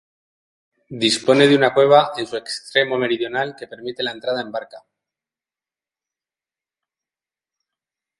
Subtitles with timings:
[1.03, 4.83] Dispone de una cueva en su extremo meridional que permite la entrada en barca.